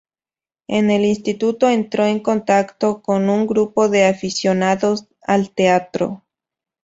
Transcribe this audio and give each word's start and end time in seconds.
En 0.67 0.89
el 0.89 1.05
instituto 1.05 1.69
entró 1.69 2.07
en 2.07 2.21
contacto 2.21 3.03
con 3.03 3.29
un 3.29 3.45
grupo 3.45 3.87
de 3.87 4.05
aficionados 4.07 5.05
al 5.21 5.51
teatro. 5.51 6.23